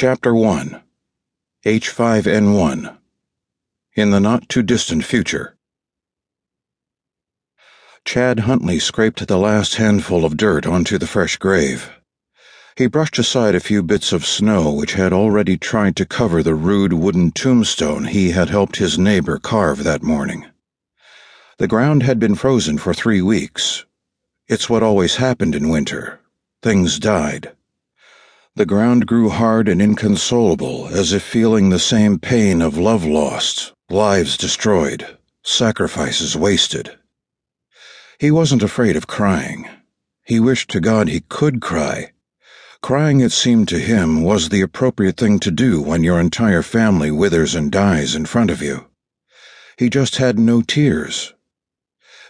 Chapter 0.00 0.34
1 0.34 0.80
H5N1 1.66 2.96
In 3.96 4.10
the 4.10 4.18
not 4.18 4.48
too 4.48 4.62
distant 4.62 5.04
future. 5.04 5.58
Chad 8.06 8.40
Huntley 8.40 8.78
scraped 8.78 9.28
the 9.28 9.36
last 9.36 9.74
handful 9.74 10.24
of 10.24 10.38
dirt 10.38 10.66
onto 10.66 10.96
the 10.96 11.06
fresh 11.06 11.36
grave. 11.36 11.90
He 12.78 12.86
brushed 12.86 13.18
aside 13.18 13.54
a 13.54 13.60
few 13.60 13.82
bits 13.82 14.14
of 14.14 14.24
snow 14.24 14.72
which 14.72 14.94
had 14.94 15.12
already 15.12 15.58
tried 15.58 15.96
to 15.96 16.06
cover 16.06 16.42
the 16.42 16.54
rude 16.54 16.94
wooden 16.94 17.30
tombstone 17.30 18.06
he 18.06 18.30
had 18.30 18.48
helped 18.48 18.76
his 18.76 18.98
neighbor 18.98 19.38
carve 19.38 19.84
that 19.84 20.02
morning. 20.02 20.46
The 21.58 21.68
ground 21.68 22.04
had 22.04 22.18
been 22.18 22.36
frozen 22.36 22.78
for 22.78 22.94
three 22.94 23.20
weeks. 23.20 23.84
It's 24.48 24.70
what 24.70 24.82
always 24.82 25.16
happened 25.16 25.54
in 25.54 25.68
winter. 25.68 26.20
Things 26.62 26.98
died. 26.98 27.52
The 28.56 28.66
ground 28.66 29.06
grew 29.06 29.28
hard 29.28 29.68
and 29.68 29.80
inconsolable, 29.80 30.88
as 30.88 31.12
if 31.12 31.22
feeling 31.22 31.70
the 31.70 31.78
same 31.78 32.18
pain 32.18 32.60
of 32.60 32.76
love 32.76 33.04
lost, 33.04 33.72
lives 33.88 34.36
destroyed, 34.36 35.18
sacrifices 35.44 36.36
wasted. 36.36 36.98
He 38.18 38.30
wasn't 38.30 38.62
afraid 38.62 38.96
of 38.96 39.06
crying. 39.06 39.68
He 40.24 40.40
wished 40.40 40.68
to 40.70 40.80
God 40.80 41.08
he 41.08 41.20
could 41.20 41.60
cry. 41.60 42.10
Crying, 42.82 43.20
it 43.20 43.32
seemed 43.32 43.68
to 43.68 43.78
him, 43.78 44.22
was 44.22 44.48
the 44.48 44.62
appropriate 44.62 45.16
thing 45.16 45.38
to 45.40 45.50
do 45.50 45.80
when 45.80 46.02
your 46.02 46.18
entire 46.18 46.62
family 46.62 47.10
withers 47.10 47.54
and 47.54 47.70
dies 47.70 48.14
in 48.14 48.26
front 48.26 48.50
of 48.50 48.60
you. 48.60 48.86
He 49.78 49.88
just 49.88 50.16
had 50.16 50.38
no 50.38 50.60
tears. 50.60 51.34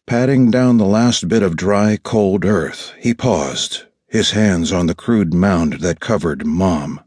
Patting 0.06 0.50
down 0.50 0.76
the 0.76 0.84
last 0.84 1.28
bit 1.28 1.42
of 1.42 1.56
dry, 1.56 1.96
cold 2.02 2.44
earth, 2.44 2.92
he 2.98 3.14
paused, 3.14 3.84
his 4.10 4.32
hands 4.32 4.72
on 4.72 4.86
the 4.86 4.94
crude 4.94 5.32
mound 5.32 5.74
that 5.74 6.00
covered 6.00 6.44
Mom. 6.44 7.00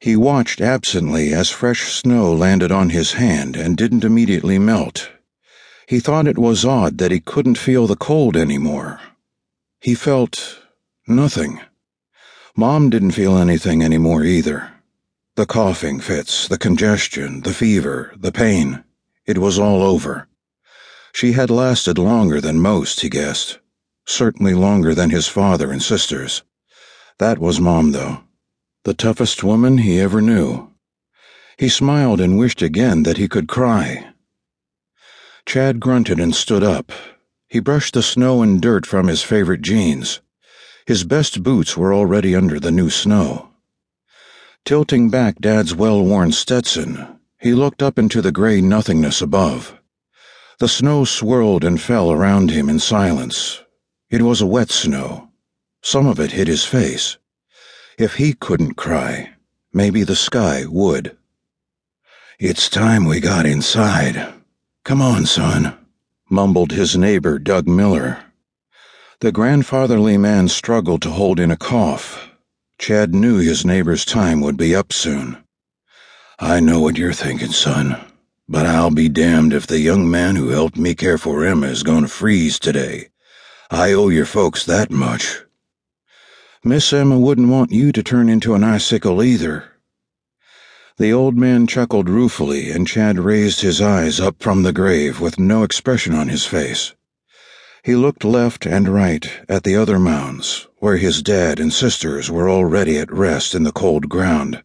He 0.00 0.16
watched 0.16 0.60
absently 0.60 1.32
as 1.32 1.48
fresh 1.48 1.94
snow 1.94 2.30
landed 2.30 2.70
on 2.70 2.90
his 2.90 3.12
hand 3.12 3.56
and 3.56 3.74
didn't 3.74 4.04
immediately 4.04 4.58
melt. 4.58 5.08
He 5.88 6.00
thought 6.00 6.26
it 6.26 6.36
was 6.36 6.62
odd 6.62 6.98
that 6.98 7.10
he 7.10 7.20
couldn't 7.20 7.56
feel 7.56 7.86
the 7.86 7.96
cold 7.96 8.36
anymore. 8.36 9.00
He 9.80 9.94
felt 9.94 10.58
nothing. 11.08 11.60
Mom 12.54 12.90
didn't 12.90 13.12
feel 13.12 13.38
anything 13.38 13.82
anymore 13.82 14.24
either. 14.24 14.72
The 15.36 15.46
coughing 15.46 16.00
fits, 16.00 16.46
the 16.48 16.58
congestion, 16.58 17.40
the 17.40 17.54
fever, 17.54 18.12
the 18.14 18.30
pain. 18.30 18.84
It 19.24 19.38
was 19.38 19.58
all 19.58 19.82
over. 19.82 20.28
She 21.14 21.32
had 21.32 21.48
lasted 21.48 21.96
longer 21.96 22.42
than 22.42 22.60
most, 22.60 23.00
he 23.00 23.08
guessed. 23.08 23.58
Certainly 24.06 24.54
longer 24.54 24.94
than 24.94 25.10
his 25.10 25.28
father 25.28 25.70
and 25.70 25.82
sisters. 25.82 26.42
That 27.18 27.38
was 27.38 27.60
Mom, 27.60 27.92
though. 27.92 28.20
The 28.84 28.94
toughest 28.94 29.42
woman 29.42 29.78
he 29.78 30.00
ever 30.00 30.20
knew. 30.20 30.70
He 31.56 31.68
smiled 31.68 32.20
and 32.20 32.38
wished 32.38 32.60
again 32.60 33.04
that 33.04 33.16
he 33.16 33.28
could 33.28 33.48
cry. 33.48 34.12
Chad 35.46 35.80
grunted 35.80 36.20
and 36.20 36.34
stood 36.34 36.62
up. 36.62 36.92
He 37.48 37.60
brushed 37.60 37.94
the 37.94 38.02
snow 38.02 38.42
and 38.42 38.60
dirt 38.60 38.84
from 38.84 39.06
his 39.06 39.22
favorite 39.22 39.62
jeans. 39.62 40.20
His 40.86 41.04
best 41.04 41.42
boots 41.42 41.76
were 41.76 41.94
already 41.94 42.34
under 42.34 42.60
the 42.60 42.70
new 42.70 42.90
snow. 42.90 43.50
Tilting 44.64 45.10
back 45.10 45.38
Dad's 45.40 45.74
well 45.74 46.04
worn 46.04 46.32
Stetson, 46.32 47.20
he 47.40 47.54
looked 47.54 47.82
up 47.82 47.98
into 47.98 48.20
the 48.20 48.32
gray 48.32 48.60
nothingness 48.60 49.22
above. 49.22 49.78
The 50.58 50.68
snow 50.68 51.04
swirled 51.04 51.64
and 51.64 51.80
fell 51.80 52.12
around 52.12 52.50
him 52.50 52.68
in 52.68 52.78
silence. 52.78 53.63
It 54.14 54.22
was 54.22 54.40
a 54.40 54.46
wet 54.46 54.70
snow. 54.70 55.30
Some 55.82 56.06
of 56.06 56.20
it 56.20 56.30
hit 56.30 56.46
his 56.46 56.64
face. 56.64 57.18
If 57.98 58.14
he 58.14 58.32
couldn't 58.32 58.74
cry, 58.74 59.30
maybe 59.72 60.04
the 60.04 60.14
sky 60.14 60.66
would. 60.68 61.16
It's 62.38 62.68
time 62.68 63.06
we 63.06 63.18
got 63.18 63.44
inside. 63.44 64.34
Come 64.84 65.02
on, 65.02 65.26
son, 65.26 65.76
mumbled 66.30 66.70
his 66.70 66.96
neighbor, 66.96 67.40
Doug 67.40 67.66
Miller. 67.66 68.22
The 69.18 69.32
grandfatherly 69.32 70.16
man 70.16 70.46
struggled 70.46 71.02
to 71.02 71.10
hold 71.10 71.40
in 71.40 71.50
a 71.50 71.56
cough. 71.56 72.30
Chad 72.78 73.16
knew 73.16 73.38
his 73.38 73.66
neighbor's 73.66 74.04
time 74.04 74.40
would 74.42 74.56
be 74.56 74.76
up 74.76 74.92
soon. 74.92 75.38
I 76.38 76.60
know 76.60 76.78
what 76.78 76.98
you're 76.98 77.12
thinking, 77.12 77.50
son. 77.50 78.00
But 78.48 78.64
I'll 78.64 78.92
be 78.92 79.08
damned 79.08 79.52
if 79.52 79.66
the 79.66 79.80
young 79.80 80.08
man 80.08 80.36
who 80.36 80.50
helped 80.50 80.76
me 80.76 80.94
care 80.94 81.18
for 81.18 81.44
Emma 81.44 81.66
is 81.66 81.82
going 81.82 82.02
to 82.02 82.08
freeze 82.08 82.60
today. 82.60 83.08
I 83.70 83.92
owe 83.92 84.08
your 84.08 84.26
folks 84.26 84.64
that 84.66 84.90
much. 84.90 85.42
Miss 86.62 86.92
Emma 86.92 87.18
wouldn't 87.18 87.48
want 87.48 87.72
you 87.72 87.92
to 87.92 88.02
turn 88.02 88.28
into 88.28 88.54
an 88.54 88.62
icicle 88.62 89.22
either. 89.22 89.64
The 90.98 91.12
old 91.12 91.36
man 91.36 91.66
chuckled 91.66 92.08
ruefully, 92.08 92.70
and 92.70 92.86
Chad 92.86 93.18
raised 93.18 93.62
his 93.62 93.80
eyes 93.80 94.20
up 94.20 94.36
from 94.42 94.62
the 94.62 94.72
grave 94.72 95.18
with 95.18 95.38
no 95.38 95.62
expression 95.62 96.14
on 96.14 96.28
his 96.28 96.46
face. 96.46 96.92
He 97.82 97.96
looked 97.96 98.24
left 98.24 98.66
and 98.66 98.88
right 98.88 99.28
at 99.48 99.64
the 99.64 99.76
other 99.76 99.98
mounds, 99.98 100.68
where 100.78 100.98
his 100.98 101.22
dad 101.22 101.58
and 101.58 101.72
sisters 101.72 102.30
were 102.30 102.48
already 102.48 102.98
at 102.98 103.12
rest 103.12 103.54
in 103.54 103.62
the 103.62 103.72
cold 103.72 104.08
ground. 104.08 104.62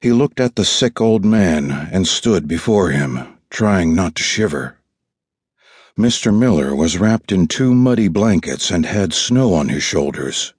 He 0.00 0.12
looked 0.12 0.38
at 0.38 0.56
the 0.56 0.64
sick 0.64 1.00
old 1.00 1.24
man 1.24 1.70
and 1.70 2.06
stood 2.06 2.46
before 2.46 2.90
him, 2.90 3.38
trying 3.48 3.94
not 3.94 4.16
to 4.16 4.22
shiver. 4.22 4.76
Mr. 5.98 6.34
Miller 6.34 6.74
was 6.74 6.96
wrapped 6.96 7.32
in 7.32 7.46
two 7.46 7.74
muddy 7.74 8.08
blankets 8.08 8.70
and 8.70 8.86
had 8.86 9.12
snow 9.12 9.52
on 9.52 9.68
his 9.68 9.82
shoulders. 9.82 10.54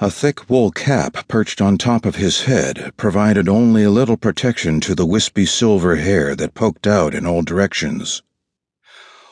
A 0.00 0.10
thick 0.10 0.50
wool 0.50 0.70
cap 0.70 1.26
perched 1.28 1.62
on 1.62 1.78
top 1.78 2.04
of 2.04 2.16
his 2.16 2.42
head 2.42 2.92
provided 2.98 3.48
only 3.48 3.84
a 3.84 3.90
little 3.90 4.18
protection 4.18 4.80
to 4.80 4.94
the 4.94 5.06
wispy 5.06 5.46
silver 5.46 5.96
hair 5.96 6.36
that 6.36 6.52
poked 6.52 6.86
out 6.86 7.14
in 7.14 7.24
all 7.24 7.42
directions. 7.42 8.22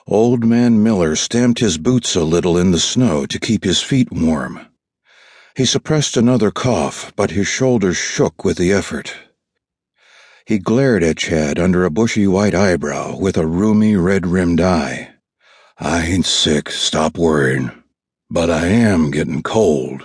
Old 0.06 0.44
Man 0.44 0.82
Miller 0.82 1.14
stamped 1.14 1.58
his 1.60 1.76
boots 1.76 2.16
a 2.16 2.24
little 2.24 2.56
in 2.56 2.70
the 2.70 2.80
snow 2.80 3.26
to 3.26 3.38
keep 3.38 3.64
his 3.64 3.82
feet 3.82 4.10
warm. 4.10 4.60
He 5.54 5.66
suppressed 5.66 6.16
another 6.16 6.50
cough, 6.50 7.12
but 7.16 7.32
his 7.32 7.46
shoulders 7.46 7.98
shook 7.98 8.44
with 8.44 8.56
the 8.56 8.72
effort. 8.72 9.14
He 10.52 10.58
glared 10.58 11.02
at 11.02 11.16
Chad 11.16 11.58
under 11.58 11.82
a 11.82 11.90
bushy 11.90 12.26
white 12.26 12.54
eyebrow 12.54 13.16
with 13.16 13.38
a 13.38 13.46
rheumy 13.46 13.96
red 13.96 14.26
rimmed 14.26 14.60
eye. 14.60 15.14
I 15.78 16.02
ain't 16.02 16.26
sick, 16.26 16.68
stop 16.68 17.16
worrying. 17.16 17.70
But 18.28 18.50
I 18.50 18.66
am 18.66 19.10
getting 19.10 19.42
cold. 19.42 20.04